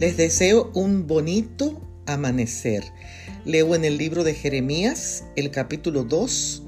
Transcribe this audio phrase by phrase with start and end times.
[0.00, 2.84] Les deseo un bonito amanecer.
[3.44, 6.62] Leo en el libro de Jeremías el capítulo 2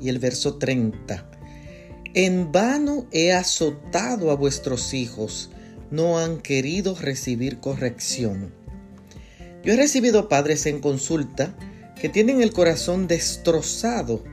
[0.00, 1.30] y el verso 30.
[2.14, 5.50] En vano he azotado a vuestros hijos,
[5.92, 8.52] no han querido recibir corrección.
[9.62, 11.54] Yo he recibido padres en consulta
[12.00, 14.24] que tienen el corazón destrozado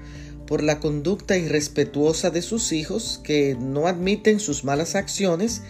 [0.47, 5.61] por la conducta irrespetuosa de sus hijos que no admiten sus malas acciones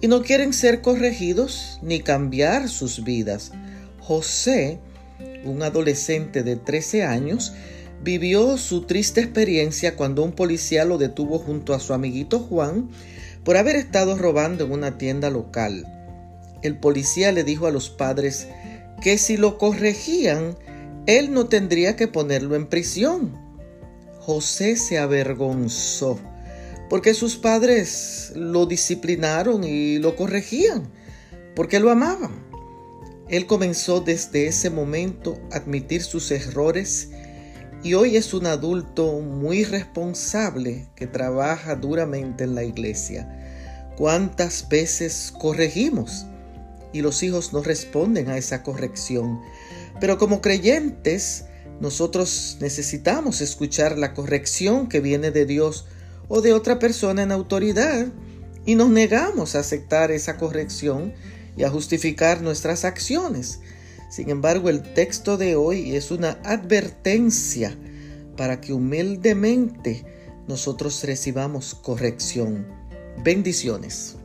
[0.00, 3.52] y no quieren ser corregidos ni cambiar sus vidas.
[4.00, 4.78] José,
[5.44, 7.52] un adolescente de 13 años,
[8.02, 12.90] vivió su triste experiencia cuando un policía lo detuvo junto a su amiguito Juan
[13.44, 15.86] por haber estado robando en una tienda local.
[16.62, 18.48] El policía le dijo a los padres
[19.00, 20.56] que si lo corregían,
[21.06, 23.38] él no tendría que ponerlo en prisión.
[24.20, 26.18] José se avergonzó
[26.88, 30.90] porque sus padres lo disciplinaron y lo corregían,
[31.54, 32.44] porque lo amaban.
[33.28, 37.10] Él comenzó desde ese momento a admitir sus errores
[37.82, 43.28] y hoy es un adulto muy responsable que trabaja duramente en la iglesia.
[43.96, 46.26] ¿Cuántas veces corregimos?
[46.92, 49.40] Y los hijos no responden a esa corrección.
[50.00, 51.46] Pero como creyentes,
[51.80, 55.86] nosotros necesitamos escuchar la corrección que viene de Dios
[56.28, 58.06] o de otra persona en autoridad
[58.64, 61.14] y nos negamos a aceptar esa corrección
[61.56, 63.60] y a justificar nuestras acciones.
[64.10, 67.76] Sin embargo, el texto de hoy es una advertencia
[68.36, 70.04] para que humildemente
[70.46, 72.66] nosotros recibamos corrección.
[73.22, 74.16] Bendiciones.